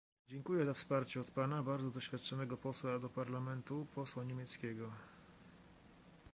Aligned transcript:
Dziękuję 0.27 0.65
za 0.65 0.73
wsparcie 0.73 1.21
od 1.21 1.31
pana- 1.31 1.63
bardzo 1.63 1.91
doświadczonego 1.91 2.57
posła 2.57 2.99
do 2.99 3.09
Parlamentu, 3.09 3.87
posła 3.95 4.23
niemieckiego 4.23 4.91